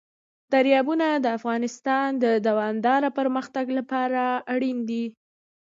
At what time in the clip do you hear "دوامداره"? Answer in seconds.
2.47-3.09